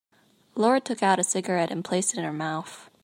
[0.55, 2.89] Laura took out a cigarette and placed it in her mouth.